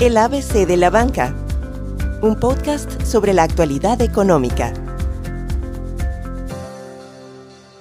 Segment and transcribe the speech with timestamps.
[0.00, 1.34] El ABC de la Banca,
[2.22, 4.72] un podcast sobre la actualidad económica.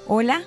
[0.07, 0.41] Hola,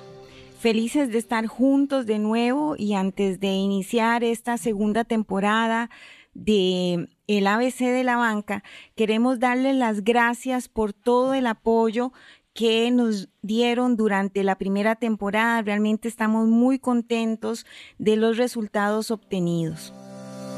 [0.59, 5.89] felices de estar juntos de nuevo y antes de iniciar esta segunda temporada
[6.33, 8.65] de el ABC de la banca,
[8.95, 12.11] queremos darles las gracias por todo el apoyo
[12.53, 15.61] que nos dieron durante la primera temporada.
[15.61, 17.65] Realmente estamos muy contentos
[17.97, 19.93] de los resultados obtenidos.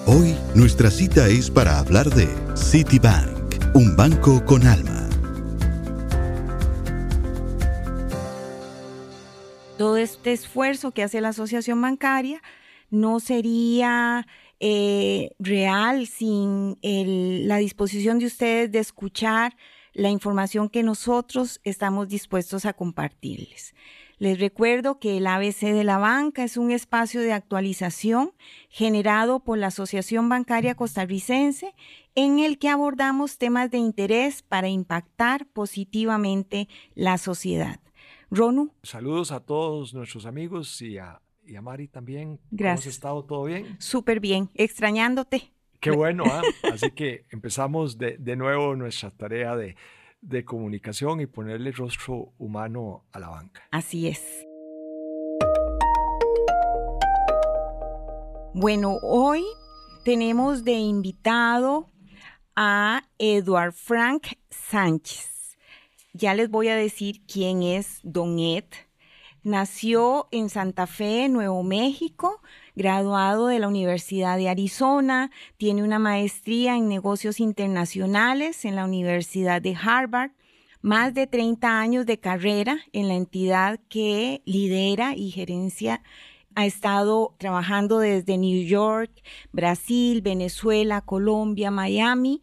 [0.06, 5.10] Hoy nuestra cita es para hablar de Citibank, un banco con alma.
[9.78, 12.42] Todo este esfuerzo que hace la asociación bancaria
[12.90, 14.28] no sería
[14.60, 19.56] eh, real sin la disposición de ustedes de escuchar
[19.94, 23.74] la información que nosotros estamos dispuestos a compartirles.
[24.20, 28.32] Les recuerdo que el ABC de la Banca es un espacio de actualización
[28.70, 31.74] generado por la Asociación Bancaria Costarricense
[32.16, 37.80] en el que abordamos temas de interés para impactar positivamente la sociedad.
[38.30, 38.72] Ronu.
[38.84, 41.20] Saludos a todos nuestros amigos y a,
[41.62, 42.40] Mari también.
[42.52, 42.76] Gracias.
[42.76, 43.24] ¿Cómo has estado?
[43.26, 43.76] ¿Todo bien?
[43.80, 45.52] Súper bien, extrañándote.
[45.80, 46.42] Qué bueno, ¿ah?
[46.72, 49.76] así que empezamos de, nuevo nuestra tarea de,
[50.24, 53.62] de comunicación y ponerle rostro humano a la banca.
[53.72, 54.48] Así es.
[58.54, 59.44] Bueno, hoy
[60.06, 61.90] tenemos de invitado
[62.56, 65.58] a Eduard Frank Sánchez.
[66.14, 68.66] Ya les voy a decir quién es Don Ed.
[69.42, 72.42] Nació en Santa Fe, Nuevo México,
[72.76, 79.62] graduado de la Universidad de Arizona, tiene una maestría en negocios internacionales en la Universidad
[79.62, 80.32] de Harvard,
[80.82, 86.04] más de 30 años de carrera en la entidad que lidera y gerencia.
[86.56, 89.12] Ha estado trabajando desde New York,
[89.52, 92.42] Brasil, Venezuela, Colombia, Miami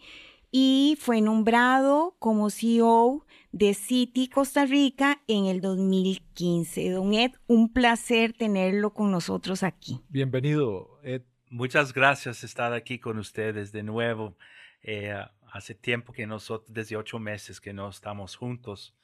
[0.50, 6.91] y fue nombrado como CEO de City Costa Rica en el 2015.
[6.91, 10.00] Don Ed, un placer tenerlo con nosotros aquí.
[10.09, 11.22] Bienvenido, Ed.
[11.49, 14.37] Muchas gracias estar aquí con ustedes de nuevo.
[14.83, 15.15] Eh,
[15.53, 18.94] hace tiempo que nosotros, desde ocho meses que no estamos juntos,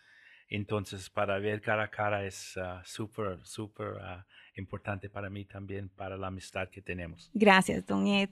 [0.49, 4.25] entonces para ver cara a cara es ah, súper, súper ah,
[4.55, 7.31] importante para mí también, para la amistad que tenemos.
[7.34, 8.31] Gracias, don Ed.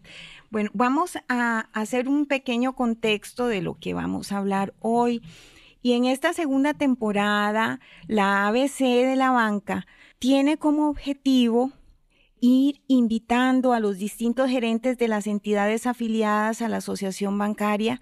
[0.48, 5.22] Bueno, vamos a hacer un pequeño contexto de lo que vamos a hablar hoy.
[5.84, 7.78] Y en esta segunda temporada,
[8.08, 9.86] la ABC de la banca
[10.18, 11.72] tiene como objetivo
[12.40, 18.00] ir invitando a los distintos gerentes de las entidades afiliadas a la asociación bancaria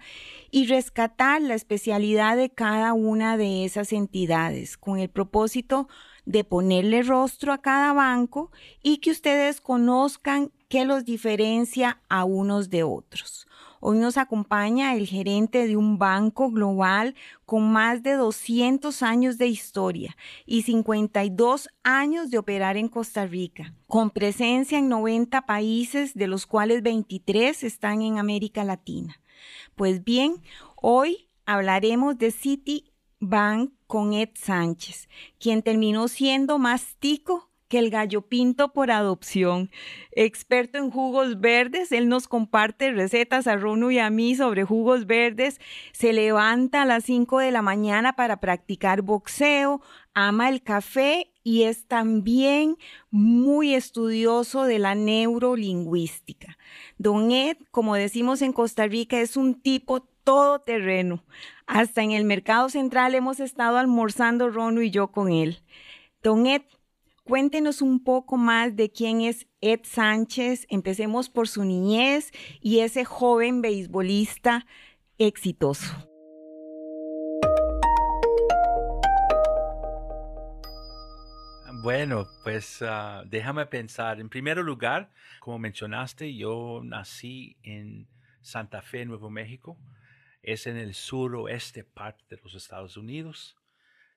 [0.49, 5.89] y rescatar la especialidad de cada una de esas entidades con el propósito
[6.23, 8.49] de ponerle rostro a cada banco
[8.81, 13.45] y que ustedes conozcan qué los diferencia a unos de otros.
[13.85, 19.47] Hoy nos acompaña el gerente de un banco global con más de 200 años de
[19.47, 26.27] historia y 52 años de operar en Costa Rica, con presencia en 90 países, de
[26.27, 29.19] los cuales 23 están en América Latina.
[29.75, 30.35] Pues bien,
[30.77, 38.73] hoy hablaremos de Citibank con Ed Sánchez, quien terminó siendo más tico el gallo pinto
[38.73, 39.69] por adopción.
[40.11, 45.05] Experto en jugos verdes, él nos comparte recetas a Ronu y a mí sobre jugos
[45.05, 45.59] verdes.
[45.91, 49.81] Se levanta a las 5 de la mañana para practicar boxeo,
[50.13, 52.77] ama el café y es también
[53.11, 56.57] muy estudioso de la neurolingüística.
[56.97, 61.23] Don Ed, como decimos en Costa Rica, es un tipo todoterreno.
[61.67, 65.61] Hasta en el mercado central hemos estado almorzando Ronu y yo con él.
[66.21, 66.61] Don Ed,
[67.25, 70.65] Cuéntenos un poco más de quién es Ed Sánchez.
[70.67, 74.65] Empecemos por su niñez y ese joven beisbolista
[75.17, 75.87] exitoso.
[81.81, 84.19] Bueno, pues ah, déjame pensar.
[84.19, 88.05] En primer lugar, como mencionaste, yo nací en
[88.41, 89.77] Santa Fe, Nuevo México.
[90.41, 93.55] Es en el suroeste parte de los Estados Unidos.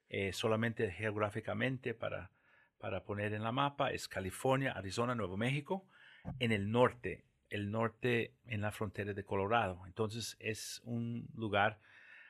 [0.09, 2.33] Eh, solamente geográficamente para
[2.79, 5.87] para poner en la mapa es California, Arizona, Nuevo México,
[6.39, 9.83] en el norte, el norte en la frontera de Colorado.
[9.87, 11.79] Entonces es un lugar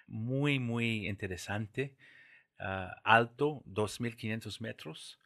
[0.07, 1.97] muy, muy interesante,
[2.61, 5.21] uh, alto, 2.500 metros,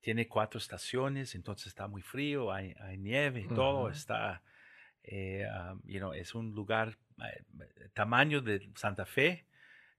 [0.00, 4.42] tiene cuatro estaciones, entonces está muy frío, hay, nieve y todo, está,
[5.02, 9.46] eh, um, you know, es un lugar, eh, tamaño de Santa Fe,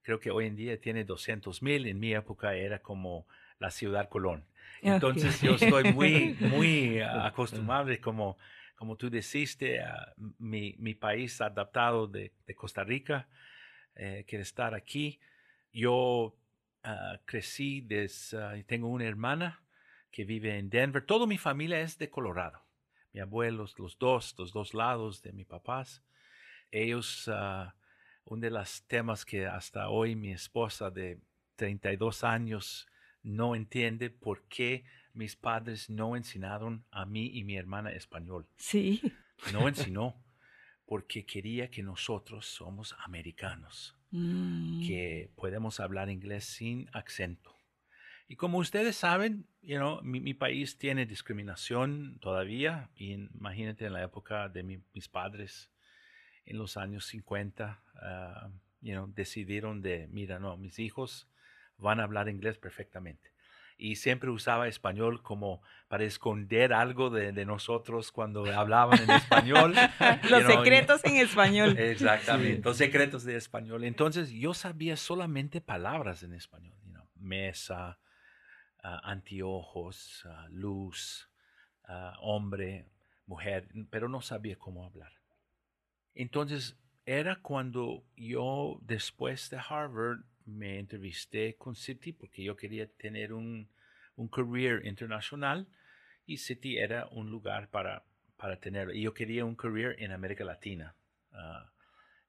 [0.02, 3.26] creo que hoy en día tiene 200.000, en mi época era como
[3.58, 4.46] la ciudad Colón.
[4.94, 8.36] Entonces yo estoy muy, muy acostumbrado como
[8.76, 13.26] como tú deciste, ah, mi, mi, país adaptado de, de Costa Rica,
[13.94, 15.18] eh, quiere estar aquí.
[15.72, 16.36] Yo
[16.84, 18.36] uh, crecí, des,
[18.66, 19.62] tengo una hermana
[20.10, 21.04] que vive en Denver.
[21.04, 22.62] Toda mi familia es de Colorado.
[23.12, 26.02] Mi abuelos, los dos, los dos lados de mis papás.
[26.70, 27.70] Ellos, uh,
[28.26, 31.18] uno de los temas que hasta hoy mi esposa de
[31.56, 32.86] 32 años
[33.26, 38.46] no entiende por qué mis padres no enseñaron a mí y mi hermana español.
[38.56, 39.00] Sí.
[39.52, 40.14] No enseñó
[40.86, 44.86] porque quería que nosotros somos americanos, Mm.
[44.86, 47.52] que podemos hablar inglés sin acento.
[48.28, 52.88] Y como ustedes saben, you know, mi, mi país tiene discriminación todavía.
[52.94, 55.70] Y imagínate en la época de mi- mis padres,
[56.44, 58.48] en los años 50, ah,
[58.80, 61.28] you know, decidieron de, mira, no, mis hijos
[61.78, 63.32] van a hablar inglés perfectamente.
[63.78, 69.74] Y siempre usaba español como para esconder algo de, de nosotros cuando hablaban en español.
[70.24, 71.76] you Los know, y- secretos en español.
[71.78, 73.84] Exactamente, los secretos de español.
[73.84, 77.98] Entonces yo sabía solamente palabras en español, you know, mesa,
[78.82, 81.28] ah, anteojos, ah, luz,
[81.84, 82.88] ah, hombre,
[83.26, 85.12] mujer, pero no sabía cómo hablar.
[86.14, 93.32] Entonces era cuando yo después de Harvard me entrevisté con City porque yo quería tener
[93.32, 93.68] un,
[94.16, 95.68] un career internacional
[96.26, 98.04] y City era un lugar para,
[98.36, 98.92] para tenerlo.
[98.92, 100.94] Y yo quería un career en América Latina.
[101.32, 101.70] ah,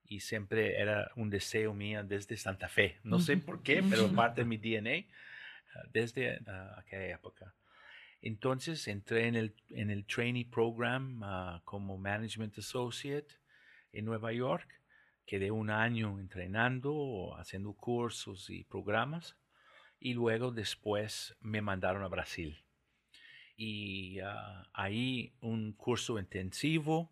[0.09, 2.97] y siempre era un deseo mío desde Santa Fe.
[3.03, 5.05] No sé por qué, pero parte de mi DNA
[5.75, 7.53] ah, desde ah, aquella época.
[8.21, 11.21] Entonces entré en el, en el trainee program
[11.65, 13.27] como Management Associate
[13.91, 14.67] en Nueva York.
[15.27, 19.35] Quedé un año entrenando, haciendo cursos y programas.
[19.99, 22.63] Y luego después me mandaron a Brasil.
[23.57, 27.11] Y ah, ahí un curso intensivo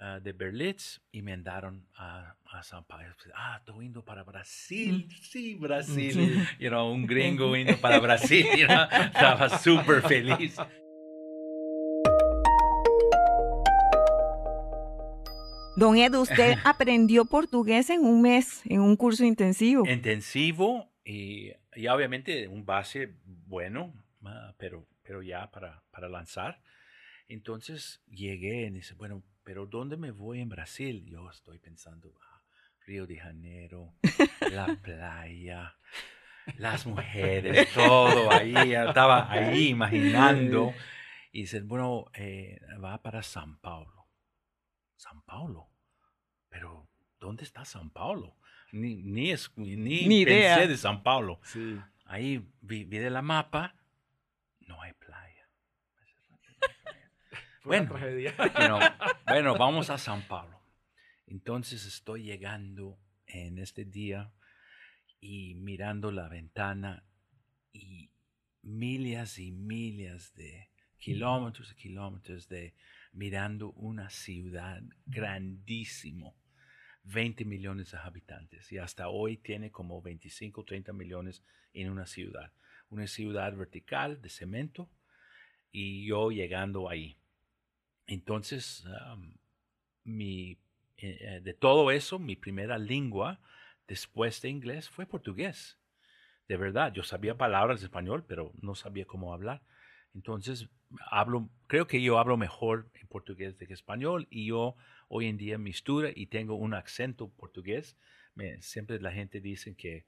[0.00, 3.14] ah, de Berlitz y me mandaron a, a San Paulo.
[3.36, 5.08] Ah, estoy yendo para Brasil.
[5.22, 6.12] Sí, Brasil.
[6.12, 6.42] Sí.
[6.58, 8.46] You know, un gringo yendo para Brasil.
[8.56, 8.82] you know.
[8.90, 10.56] Estaba súper feliz.
[15.78, 19.86] Don Ed, usted aprendió portugués en un mes, en un curso intensivo.
[19.88, 23.94] intensivo y, y obviamente un base bueno,
[24.56, 26.60] pero, pero ya para, para lanzar.
[27.28, 31.04] Entonces llegué y dice, bueno, pero ¿dónde me voy en Brasil?
[31.06, 32.42] Yo estoy pensando, ah,
[32.84, 33.94] Río de Janeiro,
[34.50, 35.76] la playa,
[36.56, 40.74] las mujeres, todo ahí, estaba ahí imaginando.
[41.30, 43.97] Y dice, bueno, eh, va para San Paulo.
[44.98, 45.70] San Paulo.
[46.48, 46.88] Pero,
[47.20, 48.36] ¿dónde está San Paulo?
[48.72, 50.56] Ni, ni, es, ni, Ni idea.
[50.56, 51.40] pensé de San Paulo.
[51.44, 51.78] Sí.
[52.04, 53.76] Ahí vi, vi de la mapa,
[54.60, 55.48] no hay playa.
[57.64, 57.90] Bueno.
[57.90, 58.34] tragedia.
[58.36, 58.80] You know,
[59.26, 60.58] bueno, vamos a San Paulo.
[61.26, 64.32] Entonces estoy llegando en este día
[65.20, 67.04] y mirando la ventana
[67.72, 68.10] y
[68.62, 72.74] millas y millas de kilómetros y kilómetros de
[73.12, 76.36] mirando una ciudad grandísimo,
[77.04, 82.06] 20 millones de habitantes y hasta hoy tiene como 25 o 30 millones en una
[82.06, 82.52] ciudad,
[82.90, 84.90] una ciudad vertical de cemento
[85.72, 87.18] y yo llegando ahí.
[88.06, 88.84] Entonces,
[90.04, 90.52] mi,
[90.96, 93.40] eh, eh, de todo eso, mi primera lengua
[93.86, 95.78] después de inglés fue portugués.
[96.48, 99.62] De verdad, yo sabía palabras de español, pero no sabía cómo hablar.
[100.14, 100.68] Entonces,
[101.10, 104.76] hablo, creo que yo hablo mejor en portugués de que español y yo
[105.08, 107.96] hoy en día mistura y tengo un acento portugués.
[108.34, 110.06] Me- siempre la gente dice que,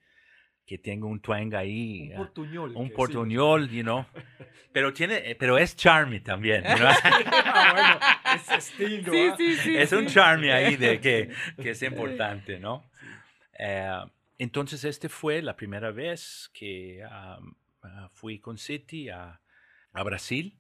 [0.67, 2.09] que tengo un twang ahí.
[2.11, 2.77] Un ah, portuñol.
[2.77, 4.07] un portuñol, you know.
[4.73, 6.63] Pero tiene, eh, pero es charmy también.
[6.63, 6.89] you know.
[6.89, 7.35] decimos.
[7.35, 9.13] Ah, bueno, ese estilo.
[9.13, 9.35] Sí, ¿ah?
[9.37, 9.77] sí, sí.
[9.77, 10.15] es un sí.
[10.15, 12.89] charme ahí de que, que es importante, ¿no?
[13.59, 14.01] Eh,
[14.39, 17.55] entonces, este fue la primera vez que um,
[18.13, 19.41] fui con City a,
[19.93, 20.60] a Brasil,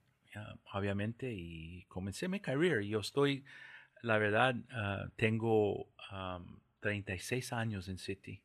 [0.72, 2.82] obviamente, y comencé mi carrera.
[2.82, 3.44] Yo estoy,
[4.02, 8.42] la verdad, ah, tengo um, 36 años en City.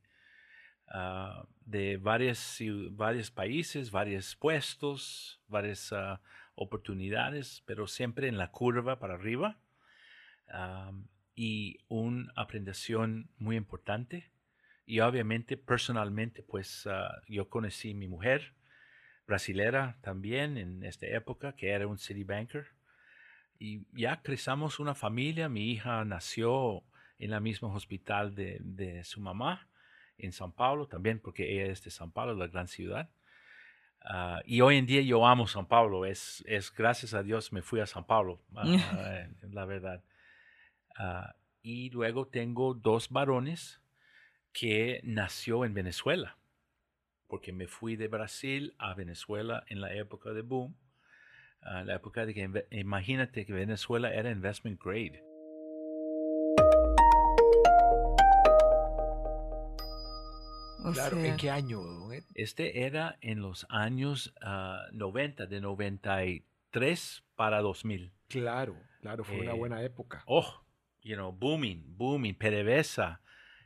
[0.88, 6.22] ah, de varios países, varios puestos, varias ah,
[6.56, 9.58] oportunidades, pero siempre en la curva para arriba
[11.36, 14.32] y una aprendización muy importante.
[14.86, 18.54] Y obviamente personalmente, pues ah, yo conocí a mi mujer
[19.28, 22.68] brasilera también en esta época, que era un city banker.
[23.58, 25.50] Y ya crezamos una familia.
[25.50, 26.84] Mi hija nació
[27.20, 29.68] en el mismo hospital de, de su mamá
[30.18, 33.10] en San Paulo también, porque ella es de San Paulo, la gran ciudad.
[34.08, 36.06] Ah, y hoy en día yo amo San Pablo.
[36.06, 40.04] Es, es gracias a Dios me fui a San Pablo, eh, la verdad.
[40.98, 43.82] Ah, y luego tengo dos varones
[44.54, 46.38] que nació en Venezuela,
[47.28, 50.76] porque me fui de Brasil a Venezuela en la época de boom,
[51.62, 55.24] la época de que imagínate que Venezuela era investment grade.
[60.94, 61.82] claro, ¿en qué año?
[62.36, 64.34] Este era en los años
[64.92, 68.12] 90, de 93 para 2000.
[68.28, 70.24] Claro, claro, fue una Eh, buena época.
[70.28, 70.64] Oh,
[71.02, 73.22] you know, booming, booming, PDVSA,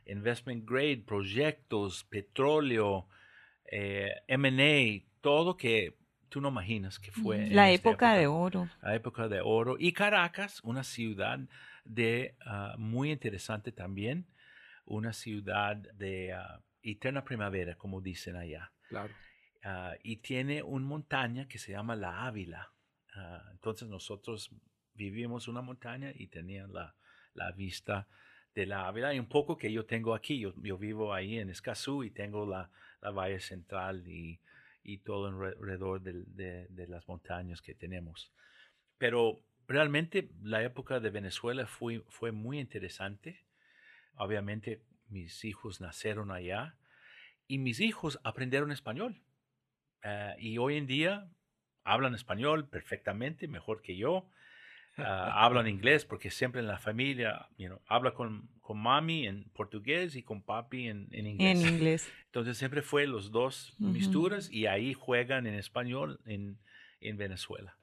[0.06, 3.06] investment grade, proyectos, petróleo,
[3.70, 5.96] eh, M&A, todo que
[6.28, 7.46] tú no imaginas que fue.
[7.46, 8.68] en La esta época de oro.
[8.82, 9.76] La época de oro.
[9.78, 11.38] Y Caracas, una ciudad
[11.84, 14.26] de ah, muy interesante también,
[14.84, 18.72] una ciudad de ah, eterna primavera, como dicen allá.
[18.88, 19.14] Claro.
[19.62, 22.72] Ah, y tiene una montaña que se llama la Ávila.
[23.52, 24.50] Entonces nosotros
[24.94, 26.94] vivimos una montaña y tenía la,
[27.34, 28.08] la vista
[28.54, 30.40] de la Ávila y un poco que yo tengo aquí.
[30.40, 34.40] Yo, vivo ahí en Escazú y tengo la, la Central y,
[34.82, 38.32] y todo alrededor de, de las montañas que tenemos.
[38.98, 43.44] Pero realmente la época de Venezuela fue, fue muy interesante.
[44.16, 46.76] Obviamente mis hijos nacieron allá
[47.46, 49.22] y mis hijos aprendieron español.
[50.02, 51.28] Ah, y hoy en día
[51.84, 54.28] hablan español perfectamente, mejor que yo.
[54.96, 59.44] Ah, hablan inglés porque siempre en la familia, you know, habla con, con mami en
[59.50, 61.62] portugués y con papi en, en inglés.
[61.62, 62.12] En inglés.
[62.26, 63.92] Entonces siempre fue los dos Ujú.
[63.92, 66.58] misturas y ahí juegan en español en,
[67.00, 67.78] en Venezuela.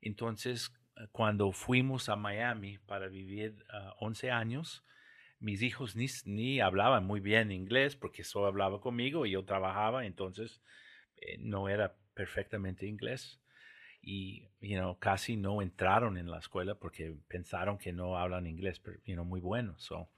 [0.00, 4.84] Entonces, eh, cuando fuimos a Miami para vivir ah, 11 años,
[5.38, 10.06] mis hijos ni, ni hablaban muy bien inglés porque solo hablaba conmigo y yo trabajaba,
[10.06, 10.62] entonces
[11.16, 13.40] eh, no era perfectamente inglés.
[14.06, 18.78] Y you know, casi no entraron en la escuela porque pensaron que no hablan inglés
[18.80, 19.74] pero, you know, muy bueno.
[19.78, 20.08] So,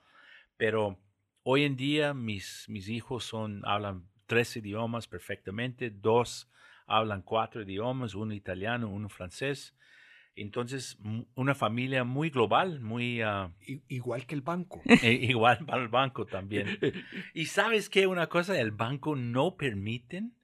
[0.57, 0.99] pero
[1.43, 6.50] hoy en día mis, mis hijos son, hablan tres idiomas perfectamente, dos
[6.87, 9.75] hablan cuatro idiomas, uno italiano, uno francés.
[10.35, 10.99] Entonces,
[11.35, 14.83] una familia muy global, muy I- igual que el banco.
[15.02, 16.78] e- igual para el banco también.
[17.35, 20.35] Y sabes qué, una cosa, el banco no permiten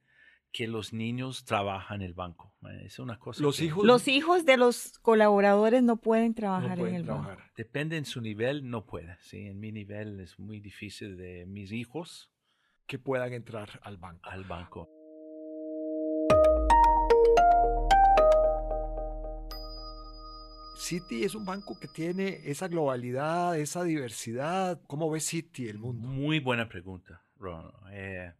[0.53, 2.53] que los niños trabajen en el banco.
[2.69, 6.35] Eh, Es una cosa Los que hijos Los hijos de los colaboradores no pueden no
[6.35, 7.41] trabajar pueden en el banco.
[7.57, 9.17] depende en su nivel, no puede.
[9.21, 12.31] Sí, en mi nivel es muy difícil de mis hijos
[12.85, 14.29] Que puedan entrar al banco.
[14.29, 14.89] al banco.
[20.75, 24.81] Citi es un banco que tiene esa globalidad, esa diversidad.
[24.87, 26.07] ¿Cómo ve Citi el mundo?
[26.07, 27.71] Muy buena pregunta, Ron.
[27.91, 28.33] Eh,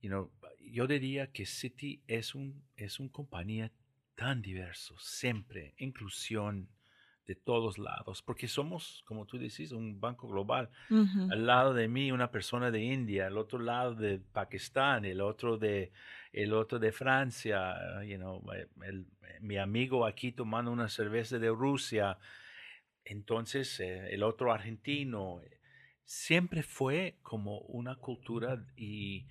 [0.00, 0.30] you know,
[0.72, 3.72] yo diría que Citi es un es una compañía
[4.14, 6.68] tan diverso, siempre inclusión
[7.26, 10.70] de todos lados, porque somos, como tú decís, un banco global.
[10.90, 11.30] Ujú.
[11.30, 15.58] Al lado de mí una persona de India, al otro lado de Pakistán, el otro
[15.58, 15.92] de
[16.32, 19.06] el otro de Francia, you know, eh, el-
[19.40, 22.18] mi amigo aquí tomando una cerveza de Rusia,
[23.04, 25.40] entonces eh, el otro argentino,
[26.04, 29.26] siempre fue como una cultura y,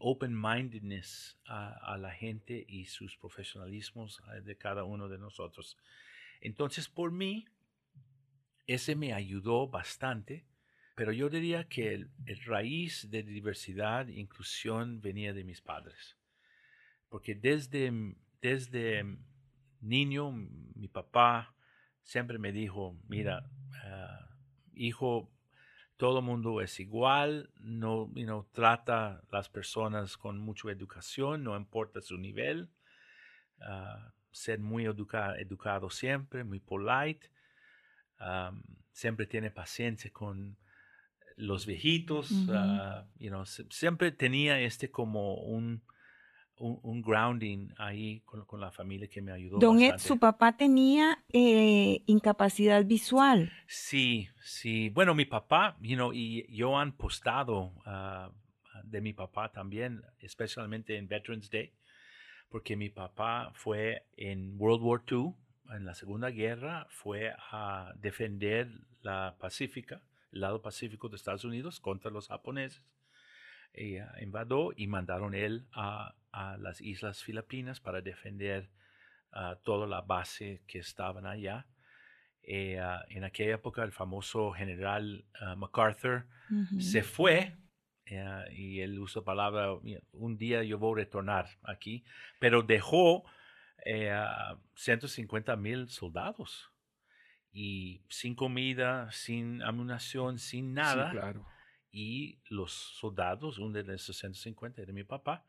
[0.00, 5.76] open-mindedness a, la gente y sus profesionalismos eh, de cada uno de nosotros.
[6.40, 7.46] Entonces, por mí,
[8.66, 10.46] ese me ayudó bastante,
[10.94, 12.10] pero yo diría que el,
[12.44, 16.16] raíz de diversidad e inclusión venía de mis padres.
[17.08, 17.92] Porque desde,
[18.40, 19.04] desde
[19.80, 21.54] niño, mi papá
[22.02, 23.50] siempre me dijo, mira,
[23.84, 24.28] ah,
[24.74, 25.30] hijo,
[26.00, 32.00] todo mundo es igual, no you know, trata las personas con mucha educación, no importa
[32.00, 32.70] su nivel,
[33.60, 37.28] ah, ser muy educa- educado siempre, muy polite,
[38.18, 40.56] um, siempre tiene paciencia con
[41.36, 45.82] los viejitos, ah, you know, se- siempre tenía este como un,
[46.60, 49.58] un, un grounding ahí con, con la familia que me ayudó.
[49.58, 50.04] Don Ed, bastante.
[50.04, 53.50] su papá tenía eh, incapacidad visual.
[53.66, 54.90] Sí, sí.
[54.90, 58.30] Bueno, mi papá, you know, y yo han postado ah,
[58.84, 61.72] de mi papá también, especialmente en Veterans Day,
[62.50, 65.34] porque mi papá fue en World War II,
[65.74, 68.68] en la Segunda Guerra, fue a defender
[69.02, 70.02] la Pacífica,
[70.32, 72.82] el lado pacífico de Estados Unidos contra los japoneses.
[73.74, 78.70] Ah, invadió y mandaron él a, a las Islas Filipinas para defender
[79.32, 81.66] ah, toda la base que estaban allá.
[82.42, 86.80] Eh, ah, en aquella época el famoso general ah, MacArthur Ujú.
[86.80, 87.56] se fue
[88.06, 89.68] eh, y él usó palabra,
[90.12, 92.04] un día yo voy a retornar aquí,
[92.40, 93.24] pero dejó
[93.84, 94.12] eh,
[94.74, 96.72] 150 mil soldados
[97.52, 101.10] y sin comida, sin amunición, sin nada.
[101.10, 101.46] Sí, claro.
[101.90, 105.44] Y los soldados, uno de esos 150 era mi papá,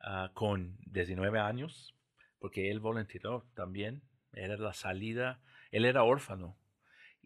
[0.00, 1.94] ah, con 19 años,
[2.38, 6.56] porque él voluntarió también, era la salida, él era órfano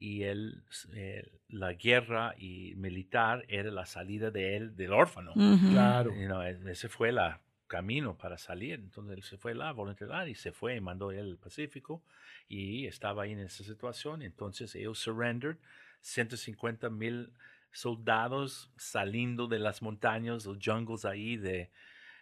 [0.00, 5.34] y él, eh, la guerra y militar era la salida de él del órfano.
[5.70, 6.10] Claro.
[6.42, 7.18] ese fue el
[7.66, 8.80] camino para salir.
[8.80, 12.02] Entonces él se fue la voluntariar y se fue y mandó él al Pacífico
[12.48, 14.22] y estaba ahí en esa situación.
[14.22, 15.58] Entonces ellos surrendered
[16.00, 17.30] 150 mil
[17.72, 21.70] soldados saliendo de las montañas, los jungles ahí de,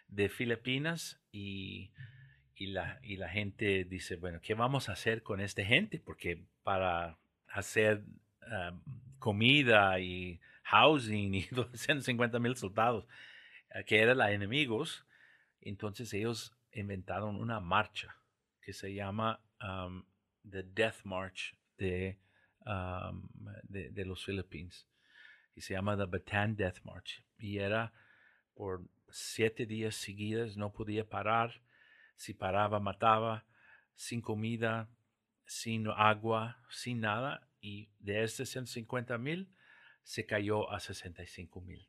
[0.07, 1.91] de Filipinas y,
[2.55, 5.99] y, la, y la gente dice, bueno, ¿qué vamos a hacer con esta gente?
[5.99, 8.03] Porque para hacer
[8.43, 8.79] ah,
[9.17, 11.41] comida y housing y
[11.73, 13.05] 150 mil soldados,
[13.73, 15.05] ah, que eran los enemigos.
[15.61, 18.15] Entonces ellos inventaron una marcha
[18.61, 20.03] que se llama um,
[20.49, 22.19] The Death March de,
[22.65, 23.27] um,
[23.63, 24.87] de, de, los Filipinos.
[25.55, 27.23] Y se llama The Bataan Death March.
[27.37, 27.93] Y era
[28.53, 31.61] por siete días seguidos, no podía parar.
[32.15, 33.45] Si paraba, mataba,
[33.95, 34.89] sin comida,
[35.45, 39.49] sin agua, sin nada, y de estos 150 mil
[40.03, 41.87] se cayó a 65 mil.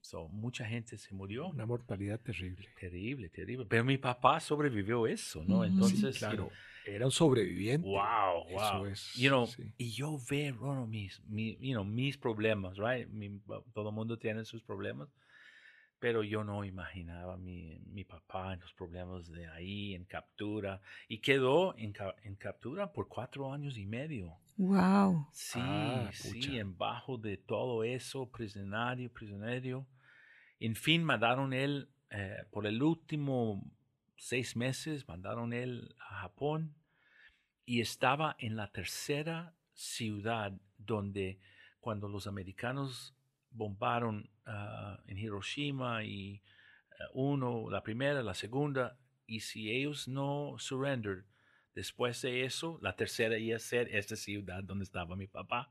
[0.00, 1.48] So, mucha gente se murió.
[1.48, 2.68] Una mortalidad terrible.
[2.78, 3.66] Terrible, terrible.
[3.68, 5.64] Pero mi papá sobrevivió eso, ¿no?
[5.64, 6.50] Entonces, claro.
[6.86, 7.86] Era un sobreviviente.
[7.86, 8.86] Wow, wow.
[8.86, 13.08] Eso es, you know, Y yo veo, bueno, mis, you know, mis problemas, right?
[13.72, 15.08] todo el mundo tiene sus problemas.
[15.98, 20.80] Pero yo no imaginaba mi, mi papá en los problemas de ahí, en captura.
[21.08, 24.38] Y quedó en, en captura por cuatro años y medio.
[24.58, 25.26] Wow.
[25.32, 29.86] Sí, ah, sí, en bajo de todo eso, prisionario, prisionero.
[30.60, 33.62] En fin, mandaron él, eh, por el último
[34.16, 36.74] seis meses, mandaron él a Japón
[37.64, 41.38] y estaba en la tercera ciudad donde
[41.80, 43.14] cuando los americanos
[43.50, 46.42] bombaron ah, en Hiroshima y
[46.98, 51.24] ah, uno, la primera, la segunda, y si ellos no surrendered,
[51.74, 55.70] después de eso, la tercera iba a ser esta ciudad donde estaba mi papá.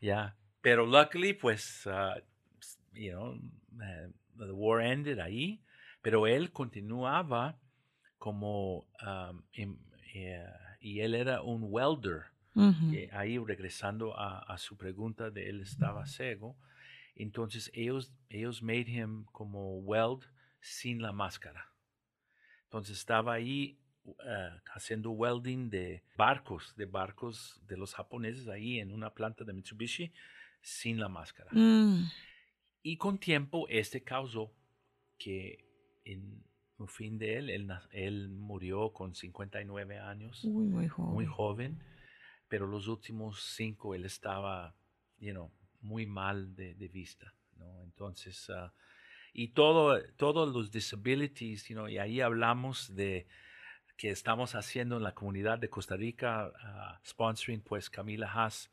[0.00, 2.20] Ya, pero luckily, pues, uh,
[2.92, 3.38] you know,
[3.74, 5.62] uh, the war ended ahí,
[6.02, 7.58] pero él continuaba
[8.18, 9.42] como, um,
[10.14, 10.46] eh,
[10.80, 12.26] y él era un welder
[13.12, 16.56] ahí regresando a, su pregunta de él estaba ciego,
[17.14, 20.24] entonces ellos, ellos made him como weld
[20.60, 21.72] sin la máscara.
[22.64, 24.14] Entonces estaba ahí uh,
[24.74, 30.12] haciendo welding de barcos, de barcos de los japoneses ahí en una planta de Mitsubishi
[30.60, 31.50] sin la máscara.
[31.52, 32.10] Mm.
[32.82, 34.52] Y con tiempo este causó
[35.18, 35.69] que
[36.12, 36.44] en
[36.78, 41.12] un fin de él, él, él murió con 59 años, muy joven.
[41.12, 41.78] Muy joven
[42.50, 44.74] pero los últimos cinco él estaba,
[45.18, 47.84] you know, muy mal de, de vista, ¿no?
[47.84, 48.72] Entonces, uh,
[49.32, 53.28] y todo, todos los disabilities, you know, y ahí hablamos de
[53.96, 58.68] que estamos haciendo en la comunidad de Costa Rica, uh, sponsoring pues Camila Haas,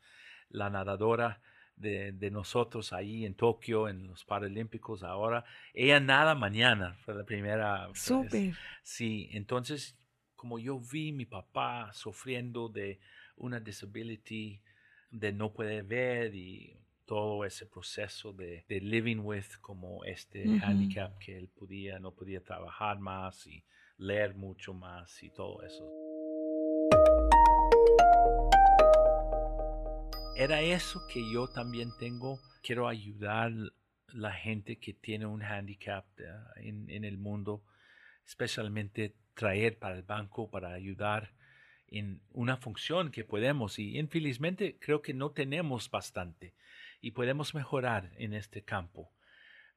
[0.48, 1.40] la nadadora
[1.80, 5.44] de, de, nosotros ahí en Tokio, en los Paralímpicos ahora.
[5.74, 7.88] Ella nada mañana, fue la primera.
[7.94, 8.54] Súper.
[8.82, 9.96] Sí, entonces,
[10.34, 13.00] como yo vi mi papá sufriendo de
[13.36, 14.60] una disability
[15.10, 21.18] de no poder ver y todo ese proceso de, de living with como este handicap
[21.18, 23.64] que él podía, no podía trabajar más y
[23.96, 26.07] leer mucho más y todo eso.
[30.38, 33.52] Era eso que yo también tengo, quiero ayudar
[34.12, 36.24] la gente que tiene un handicap eh,
[36.56, 37.64] en, en el mundo,
[38.24, 41.32] especialmente traer para el banco, para ayudar
[41.88, 46.54] en una función que podemos y infelizmente creo que no tenemos bastante
[47.00, 49.10] y podemos mejorar en este campo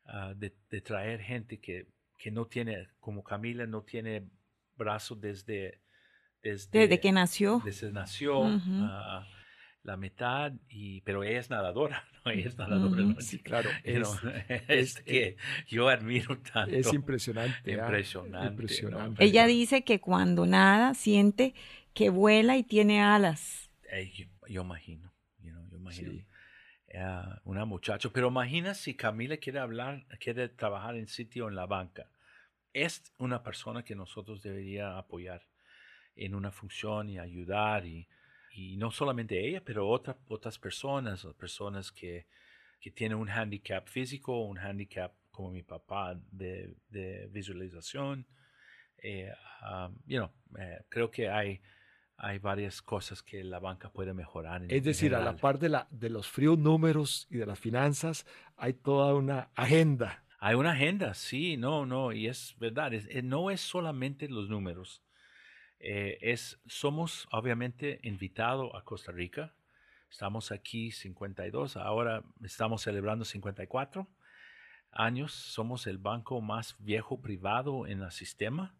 [0.05, 1.87] ah, de, traer gente que,
[2.19, 4.29] que, no tiene, como Camila, no tiene
[4.77, 5.81] brazo desde,
[6.43, 7.63] desde, que nació.
[7.65, 8.43] Desde nació.
[8.45, 9.25] Ah,
[9.83, 12.31] la mitad, y, pero ella es nadadora, ¿no?
[12.31, 13.21] Ella es nadadora.
[13.21, 13.69] Sí, claro.
[13.83, 16.75] Es, que yo admiro tanto.
[16.75, 17.73] Es impresionante.
[17.73, 18.47] Ah, impresionante.
[18.47, 19.23] impresionante.
[19.23, 21.53] Ella dice que cuando nada siente
[21.93, 23.69] que vuela y tiene alas.
[24.47, 26.23] yo, imagino, yo imagino.
[27.43, 32.09] una muchacha, pero imagina si Camila quiere hablar, quiere trabajar en sitio en la banca.
[32.73, 35.41] Es una persona que nosotros debería apoyar
[36.15, 38.07] en una función y ayudar y,
[38.53, 42.27] y no solamente ella, pero otras otras personas, personas que
[42.81, 48.27] que tiene un handicap físico, un handicap como mi papá de, de visualización.
[48.97, 51.61] Eh, um, you know, eh, creo que hay,
[52.17, 54.63] hay varias cosas que la banca puede mejorar.
[54.67, 58.25] es decir, a la par de, la, de los fríos números y de las finanzas,
[58.57, 60.25] hay toda una agenda.
[60.39, 62.91] Hay una agenda, sí, no, no, y es verdad,
[63.23, 65.03] no es solamente los números.
[65.83, 69.53] Eh, es, somos obviamente invitados a Costa Rica.
[70.11, 74.07] Estamos aquí 52, ahora estamos celebrando 54
[74.91, 75.33] años.
[75.33, 78.75] Somos el banco más viejo privado en el sistema,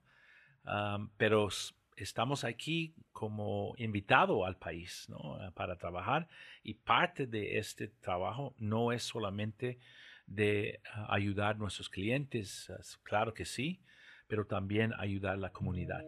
[1.18, 1.48] pero
[1.96, 5.08] estamos aquí como invitado al país
[5.56, 6.28] para trabajar
[6.64, 9.80] y parte de este trabajo no es solamente
[10.28, 12.72] de ah, ayudar a nuestros clientes,
[13.04, 13.82] claro que sí,
[14.28, 16.04] pero también ayudar a la comunidad.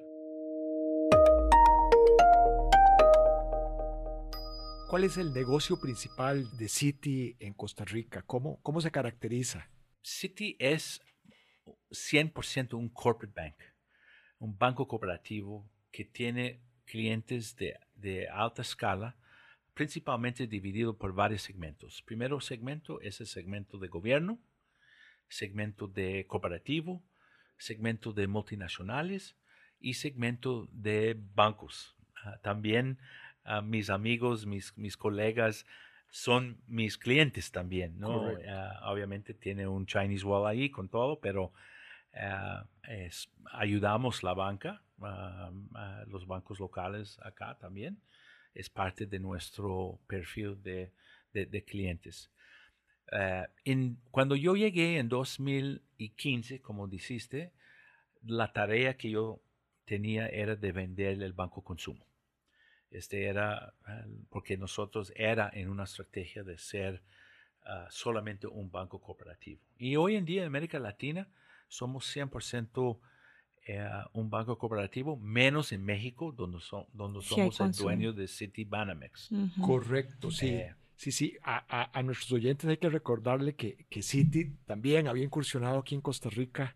[4.94, 8.22] ¿Cuál es el negocio principal de Citi en Costa Rica?
[8.22, 9.68] ¿Cómo, cómo se caracteriza?
[10.04, 11.02] Citi es
[11.90, 13.56] 100% un corporate bank,
[14.38, 19.18] un banco cooperativo que tiene clientes de, de alta escala,
[19.74, 22.04] principalmente dividido por varios segmentos.
[22.04, 24.38] Primero segmento es el segmento de gobierno,
[25.28, 27.02] segmento de cooperativo,
[27.58, 29.36] segmento de multinacionales
[29.80, 31.96] y segmento de bancos.
[32.24, 33.00] Ah, también
[33.64, 35.66] mis amigos, mis, mis colegas
[36.14, 38.28] son mis clientes también, ¿no?
[38.48, 41.52] Ah, obviamente tiene un Chinese Wall ahí con todo, pero
[42.14, 42.68] ah,
[43.52, 44.84] ayudamos la banca,
[46.06, 48.00] los bancos locales acá también.
[48.54, 50.92] Es parte de nuestro perfil de,
[51.34, 52.30] de, clientes.
[53.12, 57.54] Ah, en, cuando yo llegué en 2015, como dijiste,
[58.22, 59.42] la tarea que yo
[59.86, 62.06] tenía era de vender el banco consumo.
[62.94, 63.74] Este era
[64.30, 67.02] porque nosotros era en una estrategia de ser
[67.66, 69.60] ah, solamente un banco cooperativo.
[69.78, 71.28] Y hoy en día en América Latina
[71.68, 73.00] somos 100%
[73.66, 76.60] eh, un banco cooperativo, menos en México, donde,
[76.92, 79.30] donde somos el dueño de City Banamex.
[79.62, 80.50] Correcto, sí.
[80.50, 85.24] Eh, sí, sí, a, a, nuestros oyentes hay que recordarle que, que City también había
[85.24, 86.76] incursionado aquí en Costa Rica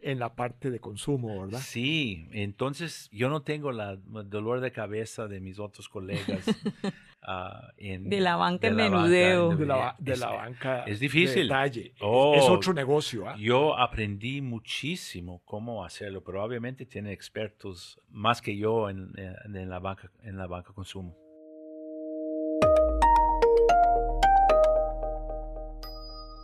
[0.00, 1.60] en la parte de consumo, ¿verdad?
[1.60, 6.44] Sí, entonces yo no tengo la, el dolor de cabeza de mis otros colegas.
[7.30, 9.54] Ah, de la banca de menudeo.
[9.54, 11.50] de, la, de la, banca es difícil.
[11.52, 13.28] es, oh, otro negocio.
[13.28, 13.36] ¿ah?
[13.36, 19.78] Yo aprendí muchísimo cómo hacerlo, pero obviamente tiene expertos más que yo en, en la
[19.78, 21.18] banca en la banca consumo.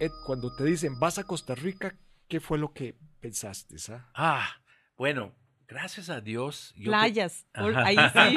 [0.01, 1.97] Ed, cuando te dicen vas a Costa Rica,
[2.29, 3.77] ¿qué fue lo que pensaste?
[3.89, 4.61] Ah, ah
[4.97, 5.33] bueno,
[5.67, 6.75] gracias a Dios.
[6.83, 8.37] Playas, ahí sí.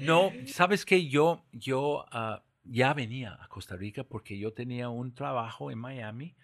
[0.00, 5.14] no, sabes que yo, yo ah, ya venía a Costa Rica porque yo tenía un
[5.14, 6.34] trabajo en Miami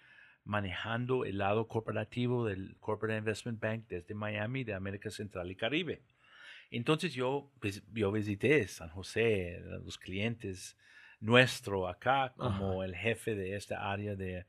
[0.44, 6.02] manejando el lado corporativo del Corporate Investment Bank desde Miami, de América Central y Caribe.
[6.70, 10.76] Entonces yo, pues, yo visité San José, los clientes
[11.20, 14.46] nuestro acá como el jefe de esta área de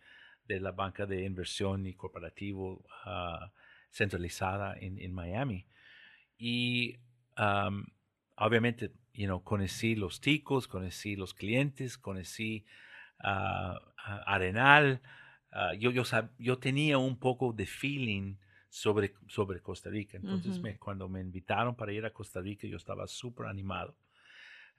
[0.53, 3.51] de la banca de inversión y corporativo ah,
[3.89, 5.65] centralizada en, Miami.
[6.37, 6.97] Y
[8.35, 12.65] obviamente, you know, conocí los ticos, conocí los clientes, conocí
[13.23, 13.77] uh,
[14.25, 15.01] Arenal.
[15.77, 16.03] yo, yo,
[16.37, 18.35] yo tenía un poco de feeling
[18.71, 20.17] sobre, sobre Costa Rica.
[20.17, 23.95] Entonces, me, cuando me invitaron para ir a Costa Rica, yo estaba súper animado.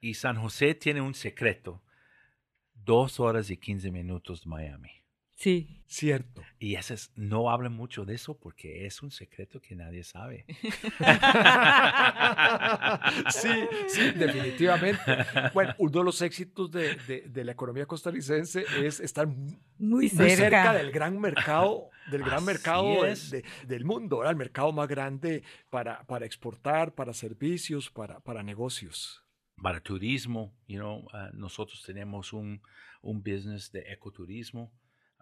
[0.00, 1.82] Y San José tiene un secreto,
[2.74, 5.01] dos horas y quince minutos de Miami.
[5.42, 5.66] Sí.
[5.88, 6.40] Cierto.
[6.60, 10.46] Y ese es, no hablen mucho de eso porque es un secreto que nadie sabe.
[13.28, 13.50] sí,
[13.88, 15.02] sí, definitivamente.
[15.52, 16.94] Bueno, uno de los éxitos de,
[17.28, 19.26] de, la economía costarricense es estar
[19.78, 23.02] muy cerca, del gran mercado, del gran mercado
[23.66, 29.24] del mundo, el mercado más grande para, para exportar, para servicios, para, para negocios.
[29.60, 32.62] Para turismo, you know, ah, nosotros tenemos un,
[33.02, 34.72] un business de ecoturismo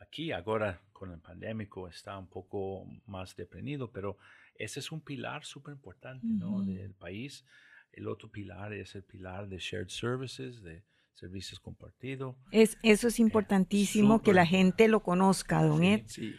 [0.01, 4.19] aquí ahora con el pandémico está un poco más deprimido, pero
[4.57, 6.63] ese es un pilar súper importante ¿no?
[6.63, 7.45] del país.
[7.93, 10.83] El otro pilar es el pilar de shared services, de
[11.15, 12.37] servicios compartidos.
[12.51, 16.03] Es, eso es eh, importantísimo que la gente lo conozca, don Ed.
[16.07, 16.35] Sí.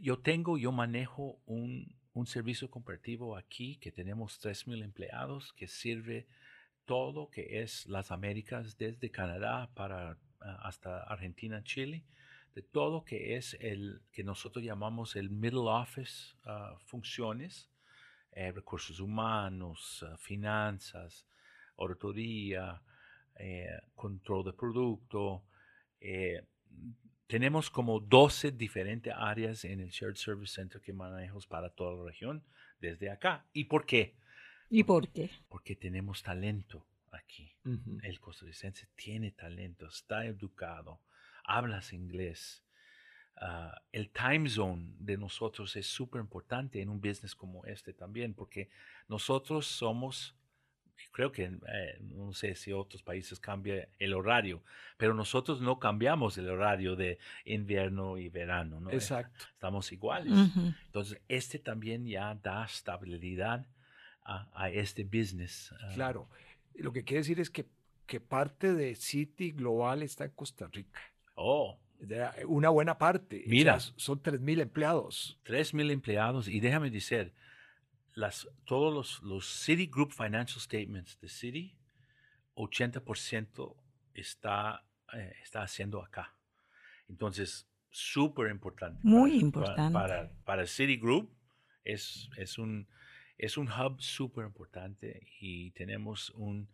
[0.00, 6.26] Yo tengo, yo manejo un, un servicio compartido aquí que tenemos 3.000 empleados que sirve
[6.84, 12.04] todo que es las Américas, desde Canadá para ah, hasta Argentina, Chile
[12.54, 17.70] de todo que es el que nosotros llamamos el middle office ah, funciones,
[18.32, 21.26] eh, recursos humanos, ah, finanzas,
[21.76, 22.82] auditoría,
[23.36, 25.44] eh, control de producto,
[26.04, 26.42] Eh,
[27.28, 32.04] tenemos como 12 diferentes áreas en el Shared Service Center que manejamos para toda la
[32.10, 32.42] región
[32.80, 33.46] desde acá.
[33.52, 34.16] ¿Y por qué?
[34.68, 35.30] ¿Y por qué?
[35.48, 37.54] Porque tenemos talento aquí.
[38.02, 41.00] El costarricense tiene talento, está educado,
[41.44, 42.62] hablas inglés.
[43.36, 48.34] Ah, el time zone de nosotros es súper importante en un business como este también,
[48.34, 48.68] porque
[49.08, 50.36] nosotros somos,
[51.10, 54.62] creo que, eh, no sé si otros países cambian el horario,
[54.96, 58.92] pero nosotros no cambiamos el horario de invierno y verano, ¿no?
[58.92, 59.46] Exacto.
[59.52, 60.32] Estamos iguales.
[60.86, 63.66] Entonces, este también ya da estabilidad
[64.24, 65.74] a, este business.
[65.80, 65.90] Ah.
[65.94, 66.28] Claro.
[66.74, 67.66] Lo que quiere decir es que,
[68.06, 71.00] que parte de City Global está en Costa Rica.
[71.34, 71.78] Oh.
[72.46, 73.44] Una buena parte.
[73.46, 73.78] Mira.
[73.78, 75.38] son 3.000 empleados.
[75.44, 76.48] 3.000 empleados.
[76.48, 77.32] Y déjame decir,
[78.14, 81.76] las, todos los, los City Group Financial Statements de City,
[82.56, 83.76] 80%
[84.14, 86.34] está, eh, está haciendo acá.
[87.08, 89.00] Entonces, súper importante.
[89.02, 89.92] Muy importante.
[89.92, 91.30] Para, para, City Group
[91.84, 92.88] es, es, un,
[93.38, 96.68] es un hub súper importante y tenemos un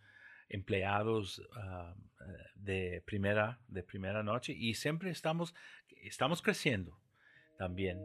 [0.48, 1.94] empleados ah,
[2.54, 5.54] de, primera, de primera noche y siempre estamos,
[6.02, 6.98] estamos creciendo
[7.56, 7.98] también.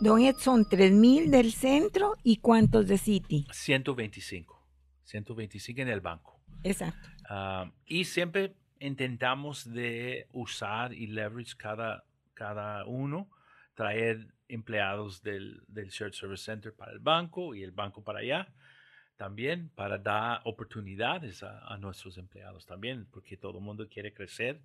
[0.00, 3.46] Don Edson, 3.000 del centro y cuántos de City?
[3.52, 4.60] 125.
[5.04, 6.40] 125 en el banco.
[6.64, 7.08] Exacto.
[7.28, 13.30] Ah, y siempre intentamos de usar y leverage cada, cada uno,
[13.74, 18.48] traer empleados del, del Shared Service Center para el banco y el banco para allá
[19.22, 24.60] también para dar oportunidades a, nuestros empleados también, porque todo el mundo quiere crecer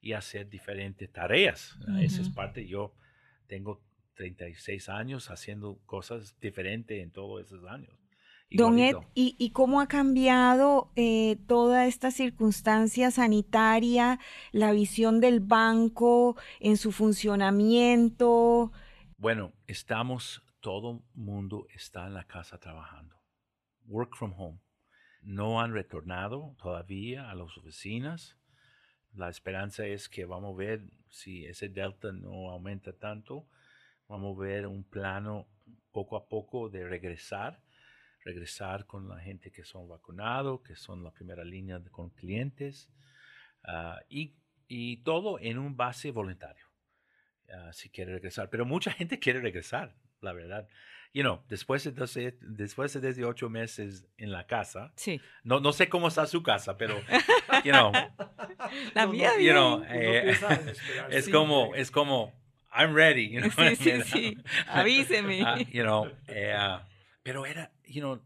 [0.00, 1.76] y hacer diferentes tareas.
[2.00, 2.94] Esa es parte, yo
[3.46, 3.82] tengo
[4.14, 7.92] 36 años haciendo cosas diferentes en todos esos años.
[8.50, 14.18] Don Ed, ¿y, cómo ha cambiado eh, toda esta circunstancia sanitaria,
[14.50, 18.72] la visión del banco en su funcionamiento?
[19.20, 23.20] Bueno, estamos, todo mundo está en la casa trabajando.
[23.84, 24.60] Work from home.
[25.20, 28.38] No han retornado todavía a las oficinas.
[29.12, 33.46] La esperanza es que vamos a ver si ese delta no aumenta tanto.
[34.08, 35.46] Vamos a ver un plano
[35.92, 37.62] poco a poco de regresar,
[38.24, 42.88] regresar con la gente que son vacunados, que son la primera línea con clientes,
[43.64, 46.69] ah, y, y todo en un base voluntario.
[47.52, 48.50] Ah, si quiere regresar.
[48.50, 50.68] Pero mucha gente quiere regresar, la verdad.
[51.12, 55.20] You know, después de, 12, después de 18 meses en la casa, sí.
[55.42, 57.00] no, no sé cómo está su casa, pero,
[57.64, 57.90] you know,
[58.94, 60.36] la mía, you know, eh,
[61.10, 62.32] es como, es como,
[62.72, 63.50] I'm ready, you know.
[63.50, 65.42] Sí, sí, sí, avíseme.
[65.42, 66.56] Uh, you know, eh,
[67.24, 68.22] pero era, you know,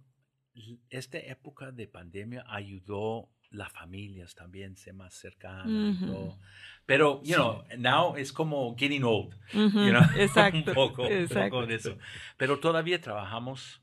[0.90, 5.98] esta época de pandemia ayudó las familias también se más cercanas.
[6.86, 9.34] Pero, you know, now es como getting old.
[9.52, 10.02] you know?
[10.16, 10.58] Exacto.
[10.70, 11.66] un, poco, exacto.
[11.66, 11.96] de eso.
[12.36, 13.80] Pero todavía trabajamos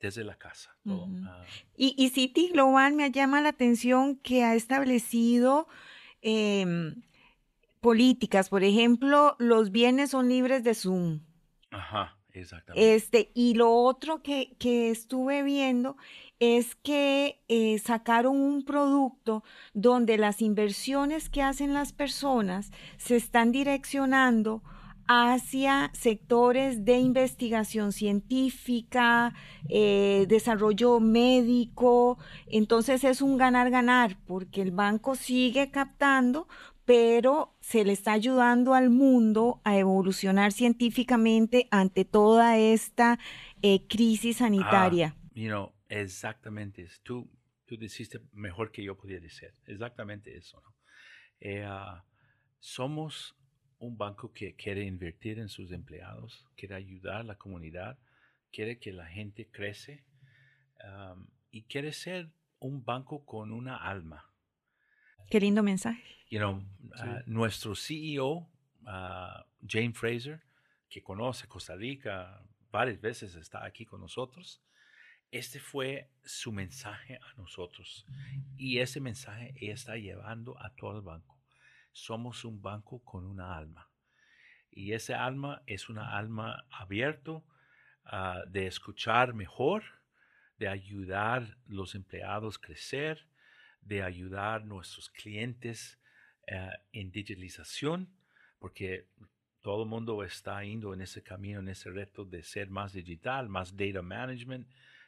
[0.00, 0.76] desde la casa.
[0.86, 1.44] Ah.
[1.76, 5.68] y, y, City Global me llama la atención que ha establecido
[6.20, 7.02] em,
[7.80, 8.48] políticas.
[8.48, 11.20] Por ejemplo, los bienes son libres de Zoom.
[11.70, 12.18] Ajá.
[12.32, 12.94] Exactamente.
[12.94, 15.96] Este, y lo otro que, que estuve viendo
[16.40, 23.52] es que eh, sacaron un producto donde las inversiones que hacen las personas se están
[23.52, 24.62] direccionando
[25.06, 29.34] hacia sectores de investigación científica,
[29.68, 32.18] eh, desarrollo médico.
[32.46, 36.48] Entonces es un ganar-ganar porque el banco sigue captando,
[36.84, 43.18] pero se le está ayudando al mundo a evolucionar científicamente ante toda esta
[43.62, 45.14] eh, crisis sanitaria.
[45.16, 47.30] Ah, Exactamente, tú,
[47.66, 50.62] tú dijiste mejor que yo podía decir, exactamente eso.
[51.38, 52.06] Eh, ah,
[52.60, 53.36] somos
[53.78, 57.98] un banco que quiere invertir en sus empleados, quiere ayudar a la comunidad,
[58.50, 60.04] quiere que la gente crece
[61.50, 64.32] y quiere ser un banco con una alma.
[65.28, 66.02] Qué lindo mensaje.
[66.32, 66.62] You know,
[66.98, 68.48] ah, nuestro CEO,
[68.86, 70.40] ah, Jane Fraser,
[70.88, 72.40] que conoce Costa Rica
[72.70, 74.62] varias veces, está aquí con nosotros.
[75.30, 78.06] Este fue su mensaje a nosotros
[78.56, 81.38] y ese mensaje está llevando a todo el banco.
[81.92, 83.90] Somos un banco con una alma
[84.70, 87.44] y ese alma es una alma abierto
[88.06, 89.82] ah, de escuchar mejor,
[90.56, 93.28] de ayudar a los empleados a crecer,
[93.82, 95.98] de ayudar a nuestros clientes
[96.92, 98.08] en digitalización,
[98.58, 99.06] porque
[99.60, 103.48] todo el mundo está yendo en ese camino, en ese reto de ser más digital,
[103.48, 104.66] más data management,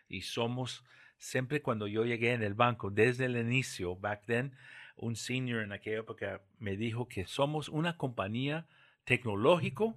[0.08, 0.84] y somos
[1.18, 4.52] siempre cuando yo llegué en el banco, desde el inicio, back then,
[4.96, 8.66] un senior en aquella época me dijo que somos una compañía
[9.04, 9.96] tecnológico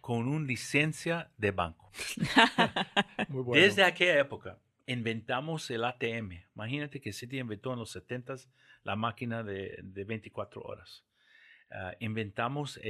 [0.00, 1.90] con una licencia de banco.
[3.52, 6.44] Desde aquella época inventamos el ATM.
[6.54, 8.48] Imagínate que Citi inventó en los 70s
[8.82, 11.04] la máquina de, 24 horas.
[11.70, 12.80] Ah, inventamos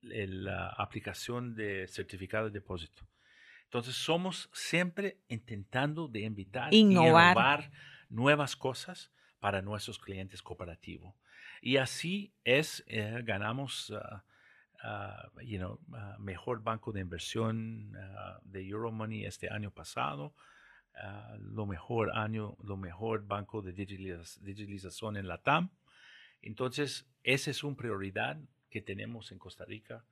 [0.00, 3.06] la aplicación de certificado de depósito.
[3.64, 7.70] Entonces somos siempre intentando de invitar innovar
[8.10, 11.14] nuevas cosas para nuestros clientes cooperativos.
[11.62, 15.78] Y así es, eh, ganamos uh, you know,
[16.18, 17.92] mejor banco de inversión
[18.42, 20.34] de Euromoney este año pasado,
[21.38, 25.70] lo mejor año, lo mejor banco de digitalización en la TAM.
[26.42, 28.38] Entonces, esa es una prioridad
[28.70, 30.04] que tenemos en Costa Rica,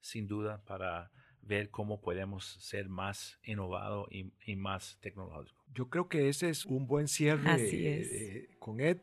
[0.00, 1.10] sin duda, para
[1.42, 5.64] ver cómo podemos ser más innovado y, más tecnológico.
[5.74, 8.98] Yo creo que ese es un buen cierre eh, con Ed.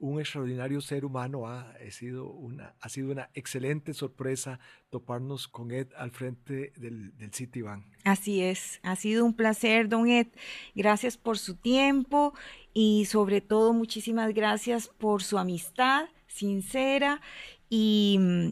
[0.00, 4.58] Un extraordinario ser humano ha, sido una, ha sido una excelente sorpresa
[4.88, 7.84] toparnos con Ed al frente del, del Citibank.
[8.04, 10.28] Así es, ha sido un placer, don Ed.
[10.74, 12.32] Gracias por su tiempo
[12.72, 17.20] y sobre todo muchísimas gracias por su amistad sincera
[17.68, 18.48] y mm,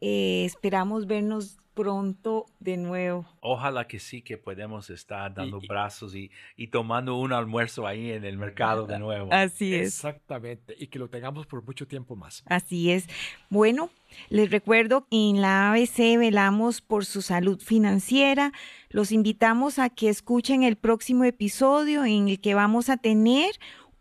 [0.00, 3.26] eh, esperamos vernos pronto de nuevo.
[3.40, 8.24] Ojalá que sí, que podemos estar dando brazos y, y, tomando un almuerzo ahí en
[8.24, 9.32] el mercado de nuevo.
[9.32, 9.88] Así es.
[9.88, 12.42] Exactamente, y que lo tengamos por mucho tiempo más.
[12.46, 13.06] Así es.
[13.48, 13.90] Bueno,
[14.28, 18.52] les recuerdo, en la ABC velamos por su salud financiera.
[18.88, 23.50] Los invitamos a que escuchen el próximo episodio en el que vamos a tener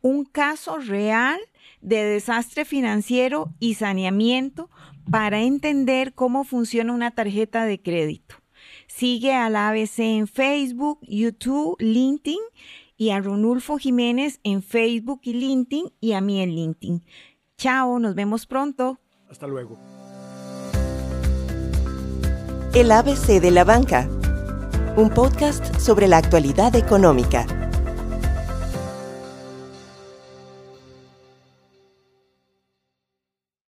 [0.02, 1.40] un caso real
[1.82, 4.70] de desastre financiero y saneamiento
[5.12, 8.36] para entender cómo funciona una tarjeta de crédito.
[8.88, 12.40] Sigue a la ABC en Facebook, YouTube, LinkedIn
[12.98, 17.06] y a Ronulfo Jiménez en Facebook y LinkedIn y a mí en LinkedIn.
[17.58, 19.00] Chao, nos vemos pronto.
[19.30, 19.78] Hasta luego.
[22.74, 24.08] El ABC de la banca,
[24.96, 27.69] un podcast sobre la actualidad económica.